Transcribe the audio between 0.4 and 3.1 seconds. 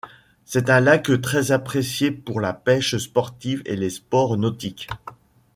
C'est un lac très apprécié pour la pêche